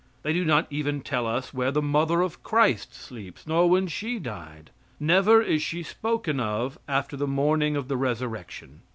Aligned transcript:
They 0.23 0.33
do 0.33 0.43
not 0.43 0.65
even 0.71 1.01
tell 1.01 1.27
us 1.27 1.53
where 1.53 1.69
the 1.69 1.79
mother 1.79 2.21
of 2.21 2.41
Christ 2.41 2.95
sleeps, 2.95 3.45
nor 3.45 3.69
when 3.69 3.85
she 3.85 4.17
died. 4.17 4.71
Never 4.99 5.43
is 5.43 5.61
she 5.61 5.83
spoken 5.83 6.39
of 6.39 6.79
after 6.87 7.15
the 7.15 7.27
morning 7.27 7.75
of 7.75 7.87
the 7.87 7.97
resurrection. 7.97 8.81